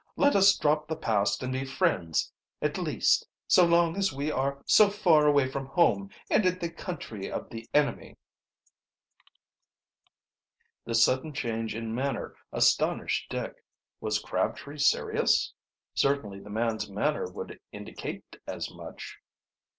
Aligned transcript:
"Let 0.15 0.35
us 0.35 0.57
drop 0.57 0.87
the 0.87 0.95
past 0.95 1.43
and 1.43 1.53
be 1.53 1.63
friends 1.63 2.33
at 2.59 2.79
least, 2.79 3.27
so 3.45 3.63
long 3.63 3.95
as 3.95 4.11
we 4.11 4.31
are 4.31 4.63
so 4.65 4.89
far 4.89 5.27
away 5.27 5.47
from 5.47 5.67
home 5.67 6.09
and 6.27 6.43
in 6.43 6.57
the 6.57 6.71
country 6.71 7.31
of 7.31 7.51
the 7.51 7.69
enemy." 7.71 8.17
This 10.85 11.03
sudden 11.03 11.33
change 11.35 11.75
in 11.75 11.93
manner 11.93 12.35
astonished 12.51 13.29
Dick. 13.29 13.63
Was 13.99 14.17
Crabtree 14.17 14.79
serious? 14.79 15.53
Certainly 15.93 16.39
the 16.39 16.49
man's 16.49 16.89
manner 16.89 17.29
would 17.29 17.59
indicate 17.71 18.37
as 18.47 18.71
much. 18.71 19.19